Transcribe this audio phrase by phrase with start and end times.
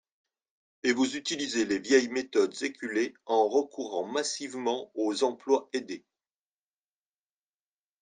[0.81, 6.03] Et vous utilisez les vieilles méthodes éculées en recourant massivement aux emplois aidés.